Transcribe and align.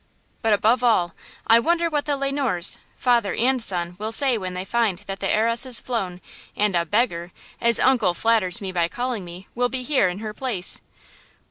"But 0.41 0.51
above 0.51 0.83
all, 0.83 1.13
I 1.45 1.59
wonder 1.59 1.87
what 1.87 2.05
the 2.05 2.17
Le 2.17 2.31
Noirs, 2.31 2.79
father 2.95 3.35
and 3.35 3.61
son, 3.61 3.95
will 3.99 4.11
say 4.11 4.35
when 4.35 4.55
they 4.55 4.65
find 4.65 4.97
that 4.97 5.19
the 5.19 5.29
heiress 5.29 5.63
is 5.63 5.79
flown 5.79 6.21
and 6.55 6.75
a 6.75 6.87
'beggar,' 6.87 7.31
as 7.61 7.79
uncle 7.79 8.15
flatters 8.15 8.61
me 8.61 8.71
by 8.71 8.87
calling 8.87 9.23
me, 9.23 9.47
will 9.53 9.69
be 9.69 9.83
here 9.83 10.09
in 10.09 10.17
her 10.17 10.33
place! 10.33 10.81